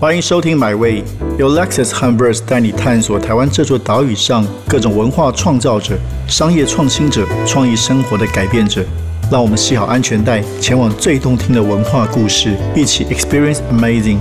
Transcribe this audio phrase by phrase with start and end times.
[0.00, 1.02] 欢迎收听《My Way》，
[1.40, 5.98] 由 Lexus h u m b e r s 带你探索台湾这座岛屿上各种文化创造者、
[6.28, 8.86] 商业创新者、创意生活的改变者。
[9.28, 14.18] 让我们系好安全带，前往最动听的文化故事，一起 Experience Amazing。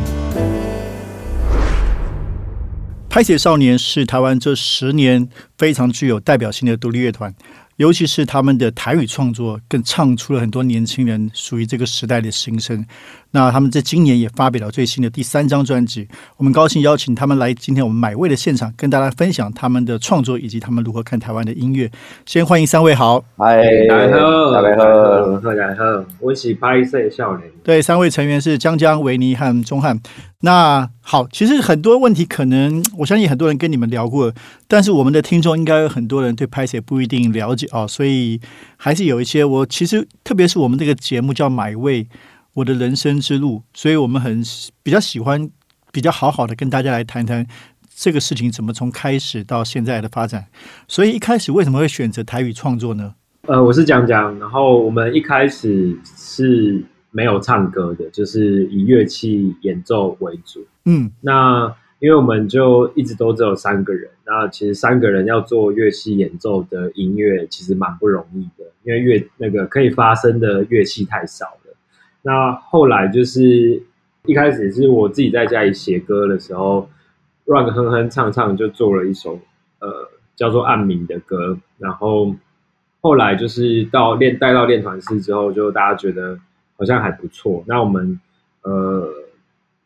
[3.07, 7.35] 拍写少年是台湾这十年非常具有代表性的独立乐团。
[7.75, 12.83] 尤其是他们的台语创作，更唱出了很多年轻人属于这个时代的心声。
[13.31, 16.07] 那他们在今年也发表了最新的第三张专辑。
[16.37, 21.91] 我们高兴邀请他们来今天我们买位的现场，跟大家分享他们的创作以及他们如何看台湾的音乐。
[22.25, 27.49] 先欢迎三位好，嗨，大家好，大家好，大家好，我是拍摄少年。
[27.63, 29.99] 对，三位成员是江江、维尼和钟汉。
[30.41, 34.31] 那好，其实很多问题可能我相信很多人跟你们聊过，
[34.67, 38.39] 但是我们的听众应该有很多人对拍摄不一定了解哦，所以
[38.77, 42.07] 还是有一些我其实特别是我们这个节目叫买位。
[42.57, 44.41] 我的人生之路，所以我们很
[44.81, 45.47] 比较喜欢
[45.91, 47.45] 比较好好的跟大家来谈谈
[47.87, 50.43] 这个事情怎么从开始到现在的发展。
[50.87, 53.13] 所以一开始为什么会选择台语创作呢？
[53.43, 60.65] 呃，我是讲讲，然后我们一开始是没有唱歌的，就是以乐器演奏为主。
[60.85, 71.45] 嗯，那因为我们就一直都只有三个人，那其实三个人要做乐器演奏的音乐，其实蛮不容易的，因为乐那个可以发声的乐器太少。
[72.27, 73.81] 那后来就是
[74.25, 76.89] 一开始是我自己在家里写歌的时候，
[77.45, 79.39] 乱哼哼唱唱就做了一首
[79.79, 79.87] 呃
[80.35, 82.35] 叫做《暗冥》的歌，然后
[82.99, 86.37] 后来就是到练带到练团室之后，就大家觉得
[86.77, 87.63] 好像还不错。
[87.65, 88.19] 那我们
[88.63, 89.09] 呃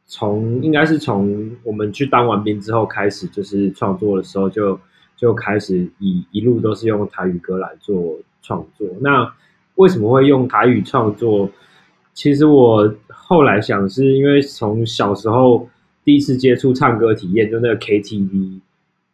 [0.08, 4.80] 从应该是从我们去当完兵之后开始，就是创作的时候就
[5.16, 8.88] 就开始一一路都是用台语歌来做创作。
[9.00, 9.32] 那
[9.76, 11.48] 为什么会用台语创作？
[12.14, 15.68] 其实我后来想，是因为从小时候
[16.04, 18.60] 第一次接触唱歌体验，就那个 KTV，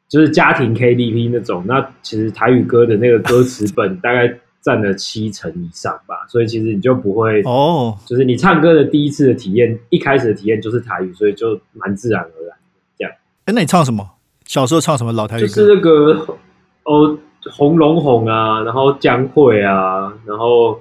[0.10, 1.64] 就是家庭 KTV 那种。
[1.68, 12.58] 那其实台语歌的那个歌词本大概占了七成以上吧，所以其实你就不会哦，就是你唱歌的第一次的体验，一开始的体验就是台语，所以就蛮自然而然
[12.98, 13.14] 这样。
[13.46, 14.04] 哎，那你唱什么？
[14.46, 15.48] 小时候唱什么老台语歌？
[15.48, 16.38] 就是那个
[16.84, 17.18] 哦，
[17.52, 20.80] 红龙红啊，然后江蕙啊，然后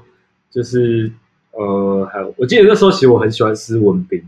[0.50, 1.12] 就是。
[1.56, 4.22] 呃，还有，我记得那时候其实我很喜欢施文斌。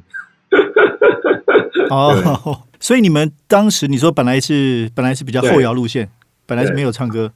[1.90, 6.08] 哦， 所以你们当时你说本来是本来是比较后摇路线，
[6.46, 7.30] 本来是没有唱歌。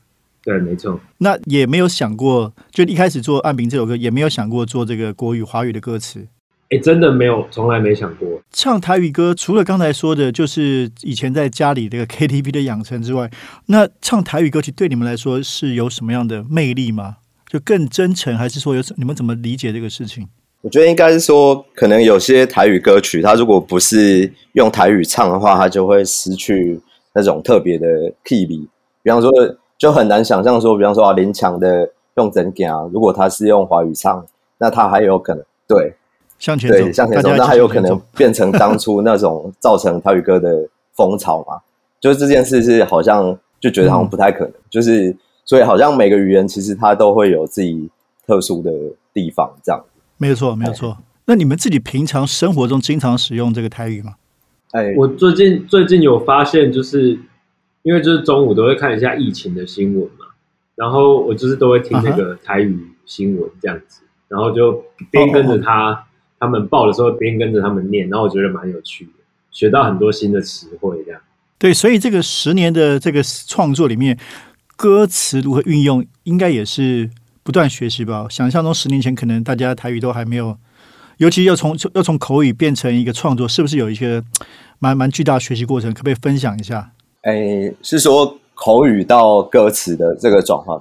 [0.44, 0.98] 对，没错。
[1.18, 6.26] 那也没有想过，就一开始做《暗兵》这首歌，也没有想过做这个国语、华语的歌词。
[6.70, 8.42] 哎，真的没有，从来没想过。
[8.50, 13.30] 唱台语歌，除了刚才说的，就是以前在家里这个 KTV 的养成之外，
[13.66, 17.18] 那唱台语歌曲对你们来说是有什么样的魅力吗？
[17.52, 20.26] 就更真诚，还是说有你们怎么理解这个事情？
[20.62, 26.80] 我觉得应该是说，可能有些台语歌曲，它如果不是用台语唱的话，它就会失去
[27.14, 27.86] 那种特别的
[28.24, 28.66] key 比。
[29.02, 29.30] 比方说，
[29.76, 34.24] 就很难想象说，比方说啊，林强的用真啊，如果他是用华语唱，
[34.56, 35.92] 那他还有可能对
[36.38, 41.60] 向前走，向前走，那还有可能变成当初那种造成台语歌的风潮嘛？
[42.00, 45.14] 就是这件事是好像就觉得好像不太可能，就是。
[45.44, 47.90] 所以好像每个语言其实它都会有自己
[48.26, 48.70] 特殊的
[49.12, 49.84] 地方，这样
[50.16, 50.96] 没有错，没有错。
[51.24, 54.14] 那你们自己平常生活中经常使用这个台语吗？
[54.70, 57.18] 哎，我最近最近有发现，就是
[57.82, 60.26] 因为就是中午都会看一下疫情的新闻嘛，
[60.74, 66.06] 然后我就是都会听那个台语新闻这样子，然后就边跟着他
[66.38, 69.10] 他们报的时候，边跟着他们念，然后我觉得蛮有趣的，
[69.50, 71.20] 学到很多新的词汇，这样。
[71.58, 74.16] 对，所以这个十年的这个创作里面。
[74.82, 77.08] 歌词如何运用，应该也是
[77.44, 78.26] 不断学习吧。
[78.28, 80.58] 想象中十年前可能大家台语都还没有，
[81.18, 84.20] 尤其要从要从口语变成一个创作，是不是有一些
[84.80, 85.94] 蛮蛮巨大的学习过程？
[85.94, 86.90] 可不可以分享一下？
[87.20, 90.76] 哎，是说口语到歌词的这个转换？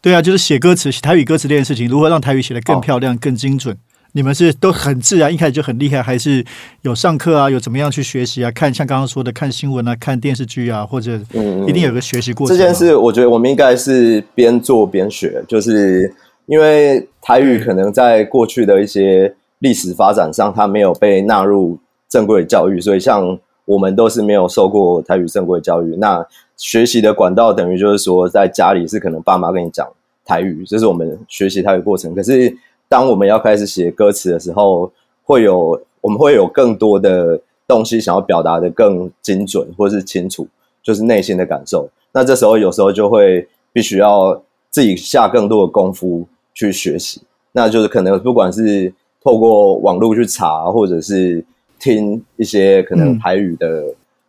[0.00, 3.78] 对啊，就是写歌词，写台语歌词这件事情，如何让台语写得更漂亮、更精准？
[4.16, 6.42] 你们是都很自然，一开始就很厉害，还是
[6.80, 7.50] 有上课啊？
[7.50, 8.50] 有怎么样去学习啊？
[8.50, 11.20] 看像刚刚说的，看新闻啊，看电视剧啊，或者
[11.68, 12.56] 一定有个学习过程。
[12.56, 16.10] 这件事，我觉得我们应该是边做边学，就是
[16.46, 21.78] 因为台语可能在过去的一些历史发展上，它没有被纳入
[22.08, 25.94] 正规教育，所以像我们都是没有受过台语正规教育。
[25.96, 26.26] 那
[26.56, 29.86] 学习的管道等于就是说，在家里是可能爸妈跟你讲
[30.24, 32.14] 台语，这是我们学习台语过程。
[32.14, 32.56] 可是
[32.88, 34.90] 当我们要开始写歌词的时候，
[35.24, 40.46] 会有我们会有更多的东西想要表达的更精准或是清楚，
[40.82, 41.88] 就是内心的感受。
[42.12, 44.40] 那这时候有时候就会必须要
[44.70, 47.20] 自己下更多的功夫去学习。
[47.52, 48.92] 那就是可能不管是
[49.22, 51.44] 透过网络去查，或者是
[51.78, 53.84] 听一些可能台语的，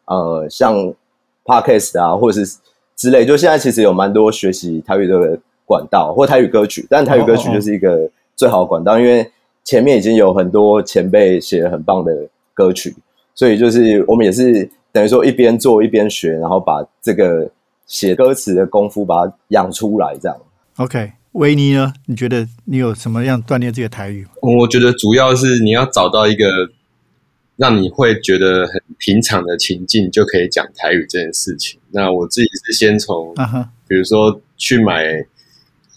[0.06, 0.94] 呃，像
[1.46, 2.58] podcast 啊，或者是
[2.96, 3.26] 之类。
[3.26, 6.88] 就现在其实有蛮多学习台语的管道，或台语歌曲。
[6.90, 9.30] 但台语歌曲就是一个最好的管道，因为
[9.66, 12.96] 前面已经有很多前辈写了很棒的歌曲，
[13.36, 17.52] 所以就是我们也是等于说一边做一边学，然后把这个
[17.86, 20.38] 写歌词的功夫把它养出来，这样。
[20.78, 21.12] OK。
[21.34, 21.94] 维尼呢？
[22.08, 24.26] 你觉得你有什么样锻炼这个台语？
[24.42, 26.48] 我觉得主要是你要找到一个
[27.58, 31.80] 让你会觉得很平常的情境，就可以讲台语这件事情。
[31.92, 33.36] 那我自己是先从，
[33.88, 35.04] 比如说去买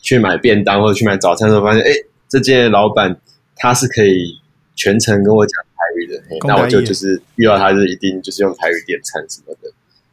[0.03, 1.91] 去买便当或者去买早餐的时候，发现哎，
[2.31, 3.21] 这间老板
[3.57, 4.39] 他是可以
[4.75, 9.71] 全程跟我讲台语的，那我就就是遇到他是一定就是用台语点餐什么的。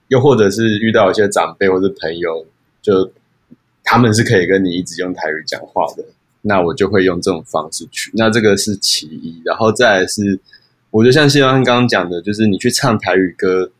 [0.09, 2.45] 又或者是遇到一些长辈或者朋友
[2.81, 3.09] 就。
[3.89, 6.03] 他们是可以跟你一直用台语讲话的，
[6.41, 8.11] 那我就会用这种方式去。
[8.15, 10.37] 那这个是其一，然后再来是，
[10.91, 13.71] 我觉得像谢安刚刚讲的，就是你去唱台语歌，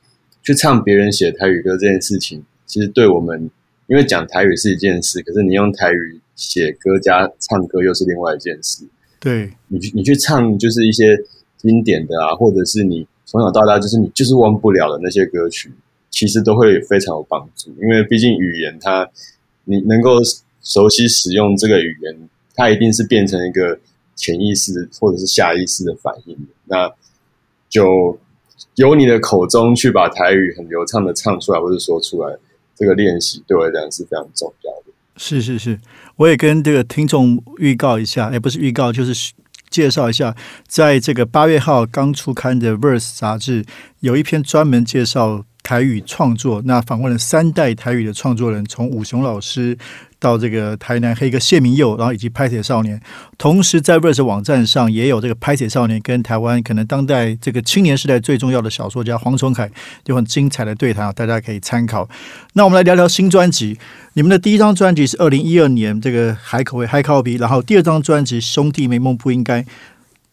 [0.42, 3.52] 去唱别人写台语歌这件事情，其实对我们，
[3.88, 8.86] 因为讲台语是一件事，可是你用台语写歌加唱歌又是另外一件事。
[9.20, 11.22] 对你去你去唱就是一些
[11.58, 15.70] 经典的啊，或者是你从小到大就是你就是忘不了的那些歌曲，
[16.10, 19.10] 其实都会非常有帮助，因为毕竟语言它。
[19.70, 20.12] 你能够
[20.64, 23.78] 熟悉使用这个语言，它一定是变成一个
[24.16, 26.38] 潜意识或者是下意识的反应。
[26.64, 26.90] 那
[27.68, 28.18] 就
[28.76, 32.38] 由你的口中去把台语很流畅的唱出来或者说出来，
[32.78, 34.87] 这个练习对我来讲是非常重要的。
[35.18, 35.80] 是是是，
[36.16, 39.34] 我也跟这个听众预告一下，也不是预告，就是
[39.70, 40.36] 介绍一下，
[40.68, 43.66] 在这个八月号刚出刊的《Verse》杂志，
[44.00, 45.44] 有一篇专门介绍。
[45.68, 49.78] 台语创作，那访问了三代台语的创作人，从武雄老师
[50.18, 52.98] 到这个台南黑哥谢明佑，然后以及拍写少年。
[53.38, 59.70] 同时在 Verse 网站上也有这个拍写少年跟台湾可能当代这个青年时代最重要的小说家黄崇凯
[60.06, 62.08] 有很精彩的对谈啊，大家可以参考。
[62.54, 63.78] 那我们来聊聊新专辑，
[64.14, 69.66] 你们的第一张专辑是二零一二年这个海口味 High Copy，然后第二张专辑兄弟没梦不应该。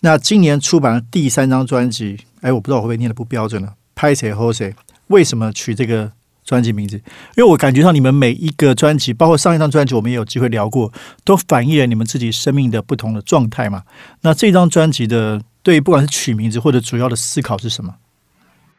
[0.02, 4.72] 那今年出版的第三张专辑，哎，我不知道我会不会念的不标准了，拍谁和谁。
[5.08, 6.12] 为什么取这个
[6.44, 6.96] 专辑名字？
[7.36, 10.92] 因为我感觉到你们每一个专辑，包括上一张专辑，我们也有机会聊过，
[11.24, 13.82] 都反映了你们自己生命的不同的状态嘛。
[14.22, 17.94] 那这张专辑的对，不管是取名字或者主要的思考是什么？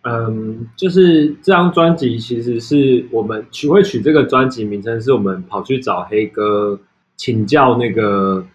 [0.03, 6.79] 嗯，就是这张专辑其实是我们取会取这个专辑名称，是我们跑去找黑哥
[7.17, 8.45] 请教那个，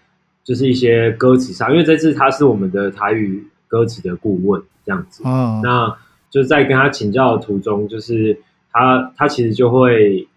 [0.44, 5.22] 就是一些歌词上，因为这次他是我们的台语歌词的顾问，这样子。
[5.24, 5.96] 哦，那。
[6.30, 8.40] 就是在跟他请教的途中，就是
[8.72, 10.28] 他他其实就会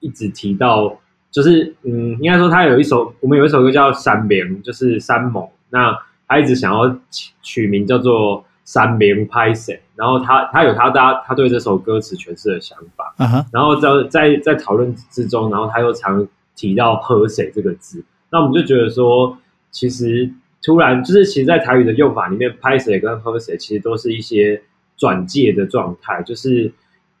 [0.00, 1.00] 一直提到，
[1.30, 5.48] 就是嗯，应该说他有一首，我们有一首歌叫《山明》，就是山盟。
[5.70, 6.94] 那他一直想要
[7.42, 13.14] 取名叫做《山明拍谁》，然后他他有他他他对这首歌词诠释的想法。
[13.50, 18.04] 然后在在在讨论之中，然后他又常提到“喝水”这个字。
[18.30, 19.34] 那我们就觉得说，
[19.70, 20.30] 其实
[20.62, 24.62] 突然就是，其实，在台语的用法里面，“拍谁”跟“喝水”其实都是一些。
[24.98, 26.70] 转介的状态就是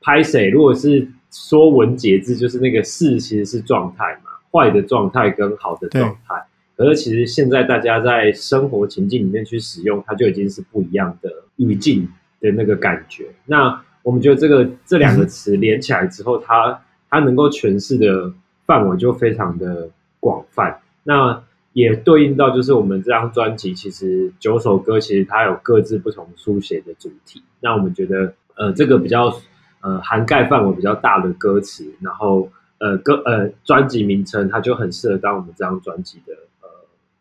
[0.02, 0.50] 拍谁？
[0.50, 6.44] 如果是说文解字，就是那个是其实是状态嘛，坏的状态跟好的状态。
[6.76, 12.08] 可是其实现在大家在生活情境里面去使用，它就已经是不一样的语境
[12.40, 13.26] 的那个感觉。
[13.46, 18.32] 那我们觉得这个这两个词连起来之后，它它能够诠释的
[18.64, 20.80] 范围就非常的广泛。
[21.02, 27.42] 那也对应到就是我们这张专辑，其实九首歌其实它有各自不同书写的主题。
[27.60, 29.40] 那我们觉得，呃，这个比较
[29.80, 36.32] 呃涵盖范围比较大的歌词，然后呃歌呃专辑名称，它就很适合当我们这张专辑的
[36.62, 36.68] 呃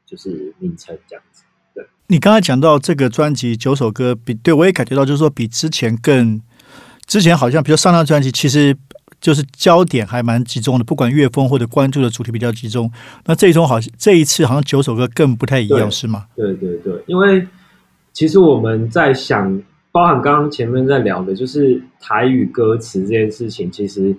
[0.06, 1.44] 就是名称这样子。
[1.75, 6.42] 对，你刚才讲到这个专辑九首歌，比对我也感觉到就是说比之前更
[7.06, 8.75] 之前好像，比如上张专辑其实。
[9.19, 12.89] 就是焦点还蛮集中的，不管乐风或者关注的主题比较集中。
[13.25, 16.27] 那这一种好像这一次好像九首歌更不太一样，是吗？
[16.36, 17.45] 对对对，因为
[18.13, 24.15] 其实我们在想，包含刚刚前面在聊的，就是台语歌词这件事情，其实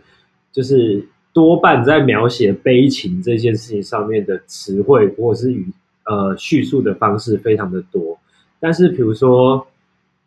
[0.53, 5.67] 就是多半在描写悲情这件事情上面的词汇或者是语
[6.07, 8.19] 呃叙述的方式非常的多。
[8.59, 9.65] 但是比如说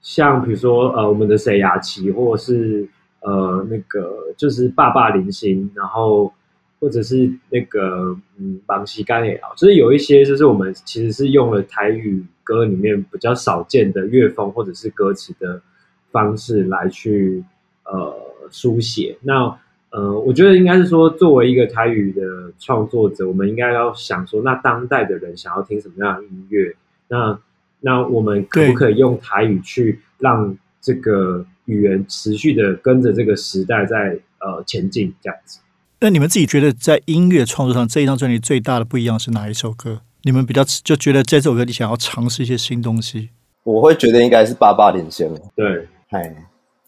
[0.02, 2.88] 像比如说呃我们的谁雅琪或者是。
[3.22, 6.32] 呃，那个就是爸爸零星，然后
[6.80, 15.62] 或者是那个嗯，芒西干也好，就是有一些就是我们其实是用了台语歌里面比较少见的乐风或者是歌词的
[16.12, 17.44] 方式来去
[17.86, 18.14] 呃
[18.50, 19.18] 书写。
[19.22, 19.56] 那
[19.92, 26.74] 呃，我觉得应该是说，作为一个台语的创作者，我们应该要想说，那当代的人想要听什么样的音乐？
[27.10, 27.38] 那
[27.82, 35.14] 那我们可不可以用台语去让这个语言持续的跟着这个时代在呃前进？
[35.22, 35.60] 这样子。
[36.00, 40.02] 那你们自己觉得在音乐创作上这一张专辑最大的不一样是哪一首歌？
[40.24, 43.30] 你们比较就觉得在这首歌你想要尝试一些新东西？
[43.64, 45.32] 我会觉得应该是八八领先。
[45.56, 46.36] 对，哎，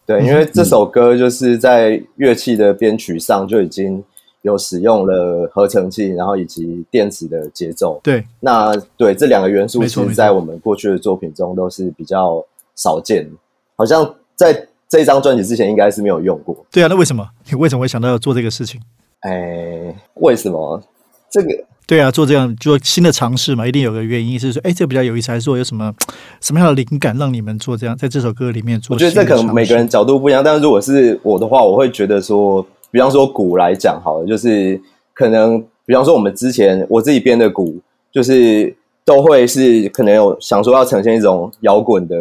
[0.06, 4.04] 对，因为这首歌就是在乐器的编曲上就已经
[4.42, 8.02] 有使用了合成器，然后以及电子的节奏。
[8.04, 12.44] 对，那对这两个元素，其实在我们过去的作品中都是比较
[12.76, 13.30] 少见，
[13.76, 16.66] 好像在这一张专辑之前应该是没有用过。
[16.72, 18.80] 对啊，那为什么你为什么会想到要做这个事情？
[19.22, 20.82] 哎，为什么
[21.30, 21.48] 这个？
[21.86, 25.94] 对啊，做这样做新的尝试嘛，一定有个原因是说，哎，这比较有意思，还是说有什么
[26.40, 28.96] 什么样的灵感让你们做这样，在这首歌里面做？
[28.96, 34.80] 我觉得这可能每个人角度不一样，但是如果是我的话，我会觉得说，比方说鼓来讲，好了，就是
[35.14, 37.78] 可能，比方说我们之前我自己编的鼓，
[38.12, 38.74] 就是
[39.04, 42.16] 都会是可能有想说要呈现一种摇滚的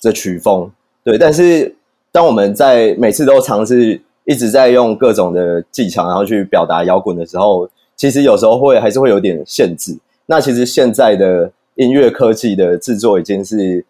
[0.00, 0.70] 的曲风，
[1.04, 1.74] 对，但是
[2.12, 4.00] 当我们在每次都尝试。
[4.30, 9.96] 一直在用各种的技巧，然后去表达摇滚的时候，其实有时候会还是会有点限制。
[10.26, 13.82] 那其实现在的音乐科技的制作已经是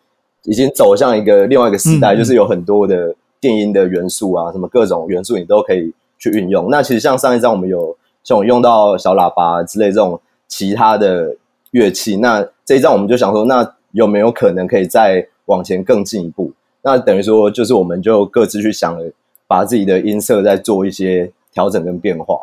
[0.44, 6.70] 已经走向一个另外一个时代，就是有很多的电音的元素啊，什么各种元素你都可以去运用。
[6.70, 11.34] 那其实像上一张我们有像用到小喇叭之类这种其他的
[11.72, 16.52] 乐器，那这一张我们就想说，那有没有可能可以再往前更进一步？
[16.82, 19.12] 那等于说就是我们就各自去想了。
[19.50, 22.38] 把自己的音色再做一些调整跟变化，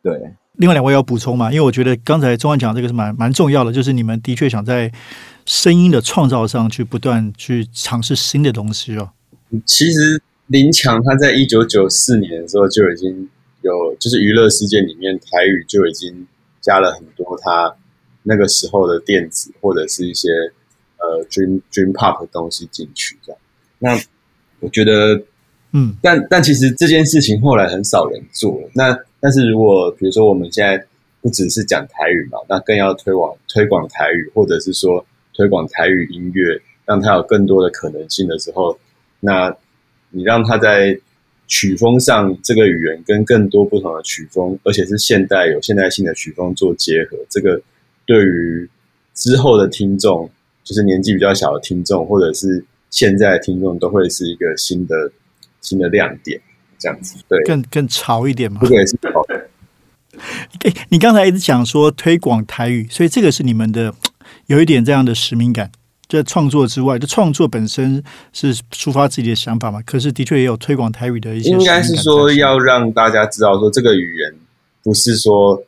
[0.00, 0.32] 对。
[0.52, 1.50] 另外两位要补充嘛？
[1.50, 4.92] 因为我觉得刚才钟安讲这个是蛮蛮重要的，就是你们的确想在
[5.46, 9.10] 声音的创造上去不断去尝试新的东西哦。
[9.66, 13.28] 其实林强他在一九九四年的时候就已经
[13.62, 16.24] 有，就是娱乐世界里面台语就已经
[16.60, 17.74] 加了很多他
[18.22, 20.28] 那个时候的电子或者是一些
[20.98, 23.40] 呃 dream dream pop 的东西进去，这样。
[23.78, 23.98] 那
[24.60, 25.22] 我觉得。
[25.72, 28.58] 嗯，但但其实这件事情后来很少人做。
[28.72, 30.82] 那但是如果比如说我们现在
[31.20, 35.04] 不只是讲台语嘛，那更要推广推广台语，或者是说
[35.34, 38.78] 推广台语音乐，让它有更多的可能性的时候，
[39.20, 39.54] 那
[40.08, 40.98] 你让它在
[41.46, 47.60] 曲风上这个语言跟更多不同的曲风，而且是现代有现代性的曲风做结合，这个
[48.06, 48.66] 对于
[49.12, 50.30] 之后的听众，
[50.64, 54.94] 就是年纪比较小的听众，或者是现在的听众，都会是一个新的。
[55.60, 56.40] 新的亮点，
[56.78, 58.60] 这样子对，更更潮一点嘛。
[58.62, 59.26] 这个也是潮。
[60.64, 63.92] 哎，你刚才一直讲说推广台语，所以这个是你们的
[64.46, 65.70] 有一点这样的使命感。
[66.08, 68.02] 在创作之外，就创作本身
[68.32, 69.82] 是抒发自己的想法嘛。
[69.84, 71.50] 可是的确也有推广台语的一些。
[71.50, 74.34] 应该是说要让大家知道，说这个语言
[74.84, 75.60] 不是说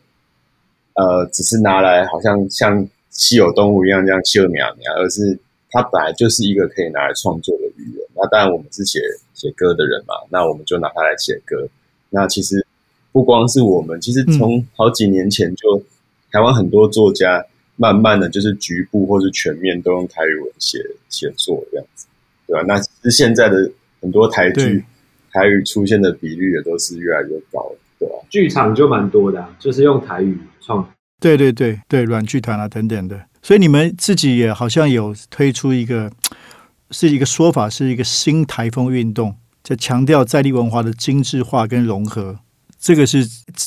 [0.95, 5.37] 呃，只是拿来好像像稀有动物一样这样秀苗苗，而是
[5.71, 8.07] 它本来就是一个可以拿来创作的语言。
[8.15, 9.01] 那当然，我们是写。
[9.33, 11.67] 写歌的人嘛，那我们就拿它来写歌。
[12.11, 12.67] 那其实
[13.11, 15.83] 不光是我们，其实从好几年前就
[16.31, 17.43] 台湾很多作家，
[17.77, 22.07] 慢慢的就是局部或是全面都用台语文写写作这样子，
[22.47, 22.63] 对吧？
[22.69, 23.73] 那其实现在的
[24.03, 24.85] 很多台剧
[25.33, 28.15] 台语出现的比率也都是越来越高，对吧？
[28.29, 30.87] 剧场就蛮多的，就是用台语创，
[31.19, 33.19] 对对对对，软剧团啊等等的。
[33.43, 36.11] 所以你们自己也好像有推出一个。
[36.93, 42.41] 是一个说法，是一个新台风运动，在强调在地文化的精致化跟融合。
[42.81, 43.25] 这个是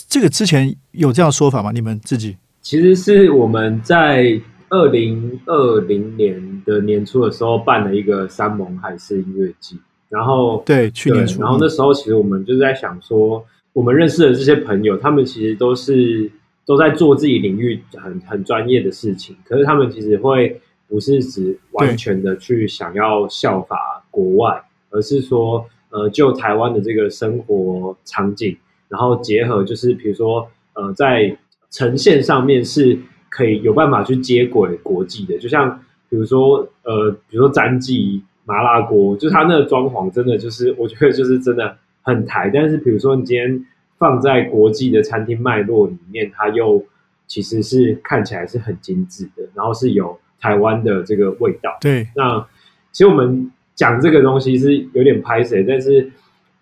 [0.10, 1.72] 这个之前有这样说法吗？
[1.72, 4.38] 你们自己其实是我们在
[4.68, 16.30] 二零二零年的年初的时候办了一个山盟海誓音乐季，然后对去年初，然后那时候其实我们就是在想说，我们认识的这些朋友，他们其实都是
[16.66, 20.60] 都在做自己领域很很专业的事情，可是他们其实会。
[20.86, 28.56] 不是指完全的去想要效法国外，而是说，呃，就台湾的这个生活场景，
[28.90, 31.36] 然后结合就是比如说，呃，在
[31.72, 32.96] 呈现上面是
[33.30, 35.36] 可以有办法去接轨国际的。
[35.40, 35.80] 就像
[36.10, 42.52] 比如说，呃，比如说詹记麻辣锅，就是它那个装潢真的就是我觉得就是真的很台。
[42.54, 43.66] 但是比如说你今天
[43.98, 46.86] 放在国际的餐厅脉络里面，它又
[47.28, 50.20] 其实是看起来是很精致的，然后是有。
[50.40, 52.46] 台湾的这个味道，对，那
[52.92, 56.12] 其实我们讲这个东西是有点拍谁，但是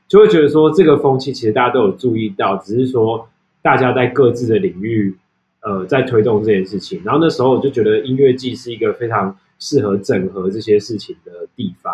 [0.08, 3.28] 就会觉得说这个风气其实大家都有注意到，只是说
[3.64, 5.18] 大家在各自的领域，
[5.62, 7.02] 呃，在推动这件事情。
[7.04, 11.92] 然后那时候我就觉得音乐季是一个非常适合整合这些事情的地方，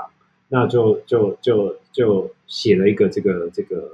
[0.49, 3.89] 那就就就就写了一个这个这个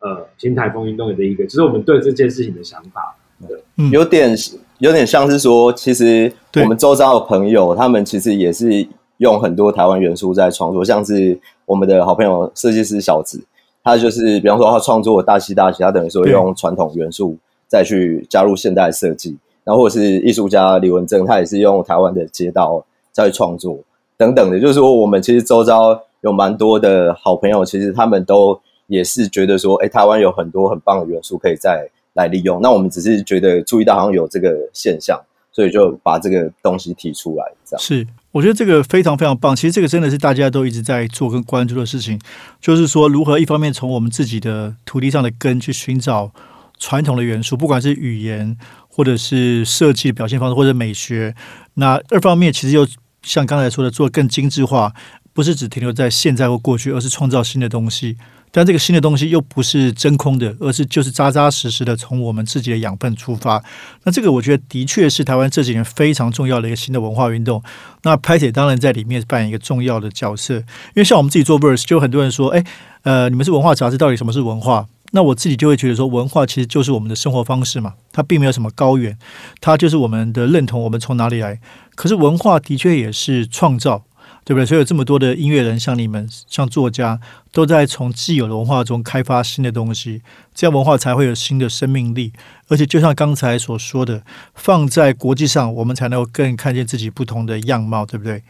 [0.00, 3.16] 呃新台风运动的一个，就是我们对这件事情的想法，
[3.46, 3.58] 对。
[3.90, 4.36] 有点。
[4.80, 8.88] 有点像是说，其实我们周遭的朋友，他们其实也是
[9.18, 13.44] 用很多台湾元素在创作，像是我们的好朋友设计师小子，
[13.84, 17.36] 他就是比方说他创作大西大西，他等于说用传统元素
[17.68, 23.78] 再去加入现代设计，然后或者是艺术家李文正，他也是用台湾的街道在创作
[24.16, 28.58] 等等的，就是说我们其实周遭有蛮多的好朋友，其实他们都
[28.90, 31.88] 也是觉得说，哎，台湾有很多很棒的元素可以再。
[32.14, 35.16] 来利用，那我们只是觉得注意到好像有这个现象，
[35.52, 37.44] 所以就把这个东西提出来。
[37.64, 39.54] 这样是，我觉得这个非常非常棒。
[39.54, 42.20] 其实这个真的是大家都一直在做跟关注的事情，
[42.60, 46.32] 就是说如何一方面从我们自己的土地上的根去寻找
[46.80, 51.36] 传统的元素，不管是语言或者是设计表现方式或者美学。
[51.74, 52.84] 那二方面其实又
[53.22, 54.92] 像刚才说的，做更精致化，
[55.32, 58.16] 不是只停留在现在或过去，而是创造新的东西。
[58.52, 63.62] 但这个新的东西又不是真空的，而是就是扎扎实实的从我们自己的养分出发。
[64.04, 67.62] 那这个我觉得的确是台湾这几年非常重要的一个新的文化运动。
[68.02, 70.64] 那拍铁当然在里面扮演一个重要的角色，因
[70.96, 72.64] 为像我们自己做 verse，就很多人说，哎，
[73.02, 74.86] 呃，你们是文化杂志，到底什么是文化？
[75.12, 79.16] 那我自己就会觉得说，文化其实就是我们的生活方式嘛，它并没有什么高远，
[79.60, 81.60] 它就是我们的认同，我们从哪里来。
[81.94, 84.04] 可是文化的确也是创造。
[84.44, 84.66] 对不对？
[84.66, 87.20] 所以有这么多的音乐人，像你们，像作家，
[87.52, 90.22] 都在从既有的文化中开发新的东西，
[90.54, 92.32] 这样文化才会有新的生命力。
[92.68, 94.22] 而且，就像刚才所说的，
[94.54, 98.42] 放在国际上，我们才能够更看见自己不同的样貌，对不对？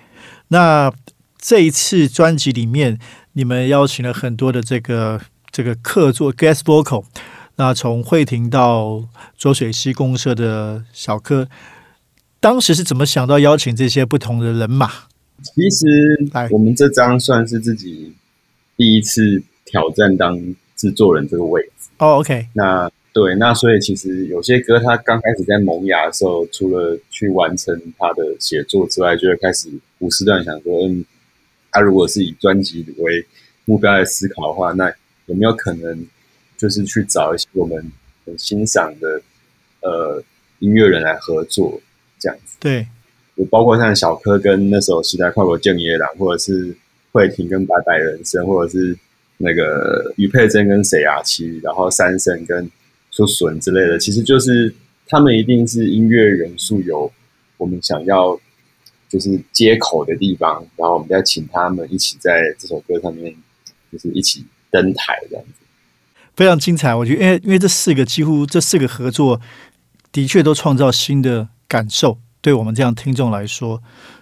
[0.48, 0.92] 那
[1.38, 2.98] 这一次专辑里面，
[3.32, 5.20] 你们邀请了很多的这个
[5.50, 7.04] 这个客座 guest vocal，
[7.56, 9.04] 那从慧婷到
[9.36, 11.48] 浊水溪公社的小柯，
[12.40, 14.90] 当时是怎么想到邀请这些不同的人马？
[15.42, 15.86] 其实
[16.50, 18.12] 我们这张算是自己
[18.76, 20.38] 第一次挑战当
[20.76, 22.18] 制作人这个位置哦。
[22.18, 29.68] OK，那对，那所以其实有些歌他刚开始在萌芽的时候，除了去完成他的写作之外，就会开始
[29.98, 31.04] 胡思乱想说：嗯，
[31.70, 33.26] 他如果是以专辑为
[33.64, 34.92] 目标来思考的话，那
[35.26, 36.06] 有没有可能
[36.56, 37.90] 就是去找一些我们
[38.26, 39.20] 很欣赏的
[39.80, 40.22] 呃
[40.58, 41.80] 音乐人来合作
[42.18, 42.56] 这样子？
[42.60, 42.86] 对。
[43.50, 46.76] 包括像小柯跟那首时代跨国建野郎，或者是
[47.12, 48.96] 慧婷跟白白人生，或者是
[49.38, 52.70] 那个于佩珍跟沈雅琪，然后三生跟
[53.10, 54.72] 苏笋之类的，其实就是
[55.06, 57.10] 他们一定是音乐元素有
[57.56, 58.38] 我们想要
[59.08, 63.34] 就是接口的地方，然后我们再请他们一起在这首歌上面
[63.90, 65.52] 就是一起登台这样子，
[66.36, 66.94] 非常精彩。
[66.94, 69.40] 我觉得，因为因为这四个几乎这四个合作
[70.12, 72.18] 的确都创造新的感受。
[72.42, 73.80] 对我们这样听众来说，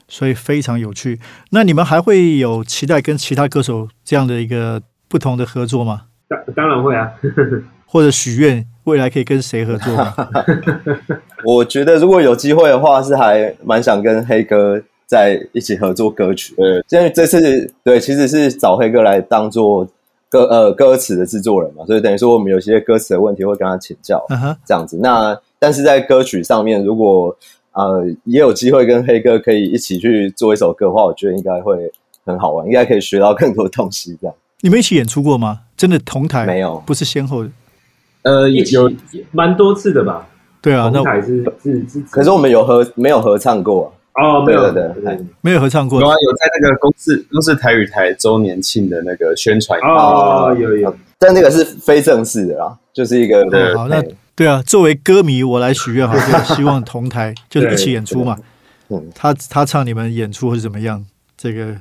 [0.09, 1.21] 所以非常有趣。
[1.51, 6.03] 那你们还会有期待跟其他歌手这样的一个不同的合作吗？
[6.29, 7.11] 当当然会啊，
[7.87, 9.97] 或者许愿未来可以跟谁合作？
[11.45, 16.55] 我觉得如果有机会的话，是还蛮想跟黑哥在一起合作歌曲。
[16.57, 19.89] 对，因为这次对其实是找黑哥来当做
[20.29, 24.23] 歌呃歌词的制作人嘛，所以等于说我们有些歌词的问题会跟他请教，
[24.67, 24.99] 这样子。
[24.99, 27.35] 那但是在歌曲上面，如果
[27.79, 31.77] 呃，也有机会跟黑哥可以一起去做一首歌的话，我觉得应该会
[32.25, 34.19] 很好玩，应该可以学到更多东西。
[34.21, 35.61] 这样，你们一起演出过吗？
[35.77, 36.83] 真的同台没有？
[36.85, 37.51] 不是先后的？
[38.23, 38.91] 呃，有
[39.31, 40.27] 蛮多次的吧？
[40.61, 42.01] 对啊，那台是是是。
[42.11, 43.95] 可是我们有合没有合唱过？
[44.21, 44.97] 哦，没有的，
[45.41, 46.01] 没有合唱过。
[46.01, 50.93] 有啊，有在那个公司公司台语台周年庆的那个宣传哦，有有。
[51.17, 53.45] 但那个是非正式的啦，就是一个
[53.77, 54.03] 好那。
[54.39, 56.15] 对啊，作为歌迷，我来许愿哈，
[56.55, 58.39] 希望同台就是一起演出嘛。
[58.89, 61.05] 嗯，他他唱你们演出或者怎么样，
[61.37, 61.75] 这个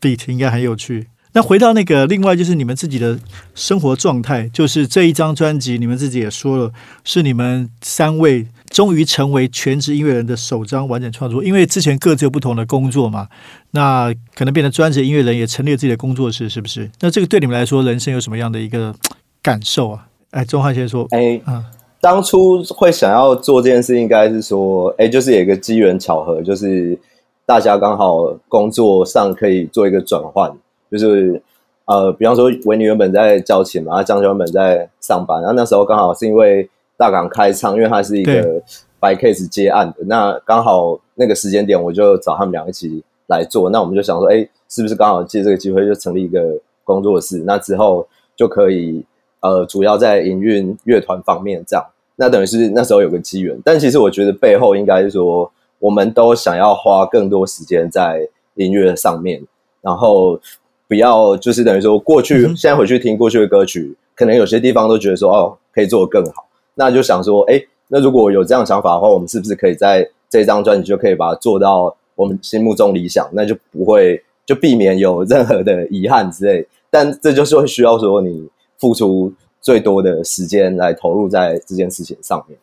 [0.00, 1.06] beat 应该很有趣。
[1.32, 3.16] 那回到那个，另外就是你们自己的
[3.54, 6.72] 生活状态，就是这一张专辑，你们自己也说了，
[7.04, 11.44] 是你们三位终于成为全职音乐人的首张完整创作。
[11.44, 13.28] 因为之前各自有不同的工作嘛，
[13.70, 16.90] 那可能变成专职音乐人，也成立了自己的工作室，是不是？
[16.98, 18.92] 那这个对你们来说，人生有什么样的一个
[19.40, 20.08] 感受啊？
[20.32, 21.64] 哎，钟汉先说，哎，嗯。
[22.02, 26.98] 当初会想要做这件事，应该是说，哎，就是有一个机缘巧合，就是
[27.46, 30.52] 大家刚好工作上可以做一个转换，
[30.90, 31.40] 就是
[31.84, 38.60] 呃，比方说维尼原本在交钱嘛，张原本在上班，然后那时候刚好是因为大港开唱，因为他是一个
[38.98, 49.04] 白 case 接案的，那刚好那个时间点，我就找他们俩一起来做，那我们就想说，哎，是不是刚好借这个机会就成立一个工作室，那之后就可以。
[49.42, 51.84] 呃，主要在营运乐团方面这样，
[52.16, 59.42] 那等于是那时候有个机缘，但其实我觉得背后应该是说，我们都想要花更多时间在音乐上面，
[59.80, 60.40] 然后
[60.86, 73.28] 不要就是等于说过去现在回去听过去的歌曲，可能有些地方都觉得说哦可以做得更好，那就想说，哎，那如果有这样想法的话，我们是不是可以在这张专辑就可以把它做到我们心目中理想？
[73.32, 76.66] 那就不会就避免有任何的遗憾之类。
[76.90, 78.46] 但这就是会需要说你
[78.82, 82.58] 付出最多的时间来投入在这件事情上面，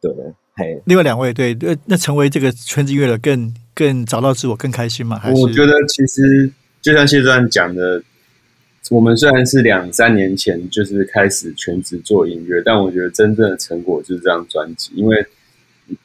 [0.00, 0.12] 对。
[0.54, 5.18] 嘿，另外两位对，呃，那成为这个全职乐的更更找到自我更开心吗？
[5.18, 6.48] 还是我觉得其实
[6.80, 8.00] 就像谢传讲的。
[8.90, 14.92] 我们虽然是两三年前就是开始全职做音乐，但我觉得真正的成果就是这张专辑。
[14.94, 15.26] 因为，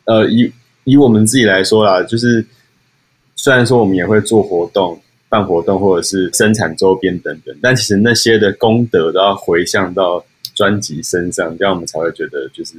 [0.03, 0.51] 呃，以
[0.83, 2.45] 以我们自己来说啦，就是
[3.37, 4.99] 虽然说我们也会做活动、
[5.33, 12.75] 办活动，或者是生产周边等等，但其实那些的功德都要回向到专辑身上，这样我们才会觉得就是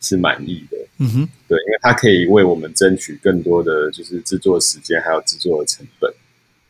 [0.00, 0.76] 是满意的。
[0.98, 6.12] 嗯哼，对，因为它可以为我们争取更多的就是制作时间，还有制作的成本。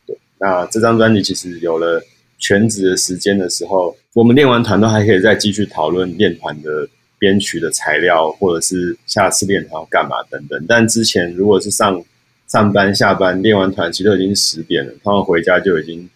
[0.05, 1.99] 对，那这张专辑其实有了。
[2.39, 6.85] 全职的时间的时候，我们练完团都还可以再继续讨论练团的
[7.17, 10.65] 编曲的材料，或者是下次练团要干嘛等等。
[10.67, 12.03] 但之前如果是上
[12.47, 16.09] 上班、下班练完团，其实都已经十点了，他们回家就已经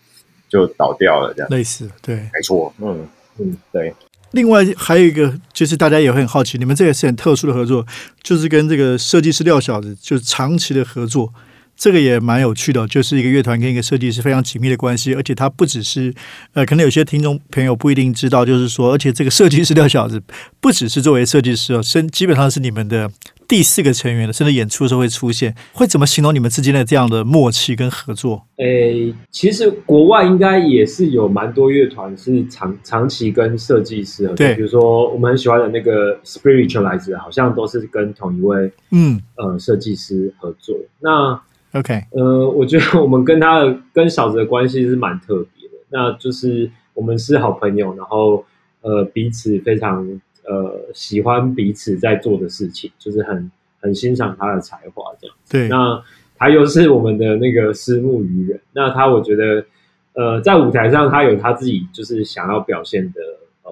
[0.50, 3.08] 就倒掉了，这样类似对，没错，嗯
[3.40, 3.94] 嗯，对。
[4.32, 7.86] 另外还有一个就是大家也会很好奇，你们这个是很特殊的合作，
[8.22, 11.34] 就是跟这个设计师廖小子就是长期的合作。
[11.80, 16.12] 这个也蛮有趣的，就是一个乐团跟一个设计师非常紧密的关系，而且他不只是，
[16.54, 20.20] 呃，可能有些听众朋友不一定知道，就是说，而且这个设计师廖小子
[20.60, 23.12] 不只是作为设计师哦，身基本上是你们的
[23.48, 28.46] 第四个成员了，甚至演出的时候会出现，会怎么形容你们之间的这样的默契跟合作？
[28.58, 41.40] 诶，其实国外应该也是有蛮多乐团是长长期跟设计师合作，比如说我们很喜欢的那个 Spiritualize，好像都是跟同一位嗯呃设计师合作，那。
[41.74, 48.44] OK，呃，我觉得我们跟他的跟小子的关系是蛮特别的，那就是我们是好朋友，然后
[48.82, 50.08] 呃彼此非常
[50.48, 55.36] 呃喜欢彼此在做的事情，就是很很欣赏他的才华这样。
[55.50, 56.02] 对，那
[56.36, 59.66] 他又是我们的那个私募愚人，那他我觉得
[60.14, 63.22] 呃在舞台上他有他自己就是想要表现的
[63.64, 63.72] 呃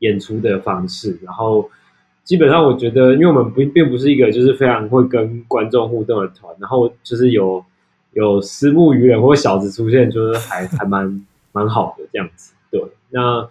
[0.00, 1.70] 演出的方式，然后。
[2.24, 7.62] 基本上，我觉得，因为我们不并不是一个就是非常会跟观众互动的团，然后就是有
[8.14, 12.54] 有私募鱼人或小子出现，就是还还蛮蛮好的这样子。
[12.70, 13.46] 对，那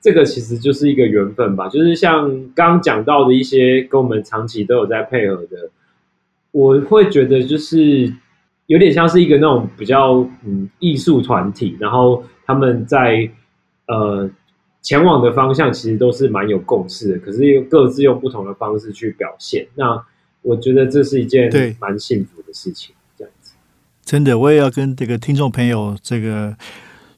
[0.00, 1.68] 这个其实就是一个缘分吧。
[1.68, 5.70] 就是像刚刚讲到的一些跟我们长期都有在配合的，
[6.52, 8.12] 我会觉得就是
[8.66, 13.30] 有点像是一个那种比较嗯艺术团体，然后他们在
[13.86, 14.30] 呃。
[14.80, 19.66] 前往的方向其实都是蛮有共识的，可是又各自用不同的方式去表现。
[19.74, 20.02] 那
[20.40, 22.94] 我觉得这是一件对蛮幸福的事情。
[23.18, 23.54] 这样子，
[24.04, 26.56] 真的，我也要跟这个听众朋友这个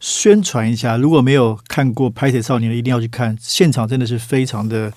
[0.01, 4.93] 宣传一下，如果没有看过《拍铁少年》的，一定要去看，现场真的是非常的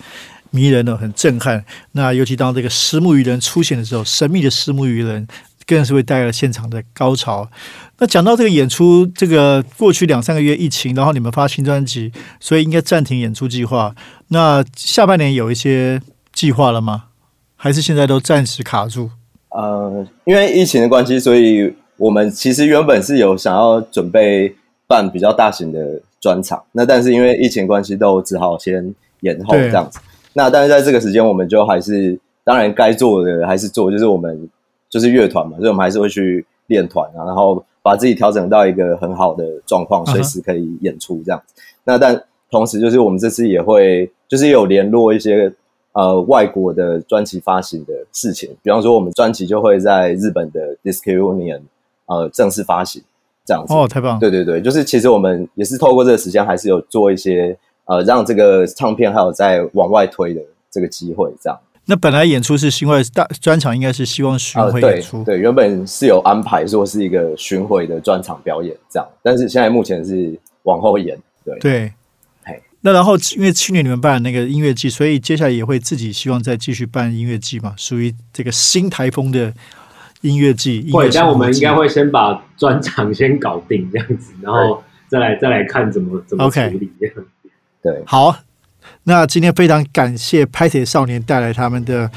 [0.50, 1.64] 迷人的，很震撼。
[1.92, 5.28] 那尤其当这个石木鱼人出现的时候，神秘的石木鱼人。
[5.66, 7.50] 更是会带来现场的高潮。
[7.98, 12.12] 那讲到这个演出，这个过去两三个月疫情，然后你们发新专辑，
[12.42, 13.96] 所以应该暂停演出计划。
[14.28, 16.02] 那下半年有一些
[16.34, 17.06] 计划了吗？
[17.56, 19.12] 还是现在都暂时卡住？
[19.52, 24.54] 呃，因为疫情的关系，所以我们其实原本是有想要准备
[24.94, 30.00] 办比较大型的专场，那但是因为疫情关系，都只好先延后这样子。
[30.34, 34.50] 那但是在这个时间，我们就还是当然该做的还是做，就是我们。
[34.94, 41.64] 就是乐团嘛，所以我们还是会去练团啊，然后把自己调整到一个很好的状况，随时可以演出这样子。
[41.84, 45.52] 那但同时，就是我们这次也会，就是有联络一些
[45.94, 51.62] 呃外国的专辑发行的事情，比方说我们专辑就会在日本的 Disc Union
[52.06, 53.02] 呃正式发行
[53.46, 53.74] 这样子。
[53.74, 54.20] 哦，太棒！
[54.20, 61.60] 对对对，就是其实我们也是透过这个时间，还是有做一些呃让这个唱片还有在往外推的这个机会这样。
[61.86, 65.24] 那本来演出是新外大专场，应该是希望巡回演出。
[65.26, 71.18] 对，原本是有安排说是一个巡回的专场表演这样，但是现在目前是往后延。
[71.44, 71.94] 对对，
[72.86, 79.54] 那然后因为去年你们办那个音乐季，所以接下来也会自己希望再继续办音乐季嘛，属于这个新台风的
[80.24, 80.90] 音乐季。
[80.92, 86.92] 会，但我们应该会先把专场先搞定这样子，然后再来再来看怎么怎么处理。
[87.82, 88.36] 对， 好。
[89.06, 92.10] 那今天非常感谢拍铁少年带来他们的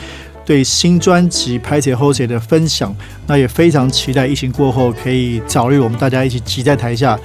[0.44, 2.94] 对新专辑《拍铁 Jose》的分享，
[3.26, 7.18] 那也非常期待疫情过后可以早日我们大家一起挤在台下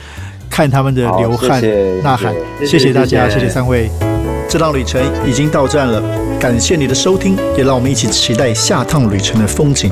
[0.49, 1.61] 看他们的流汗
[2.03, 2.33] 呐喊。
[2.65, 3.89] 谢谢大家，谢谢三位。
[4.47, 6.01] 这趟旅程已经到站了，
[6.39, 9.91] 感谢你的收听，也让我们一起期待下趟旅程的风景。